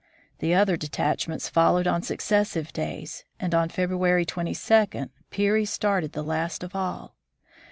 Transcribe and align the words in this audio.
The 0.39 0.55
other 0.55 0.77
detachments 0.77 1.47
followed 1.47 1.85
on 1.85 2.01
successive 2.01 2.73
days, 2.73 3.23
and 3.39 3.53
on 3.53 3.69
February 3.69 4.25
22, 4.25 5.11
Peary 5.29 5.65
started 5.65 6.13
the 6.13 6.23
last 6.23 6.63
of 6.63 6.73
all. 6.75 7.13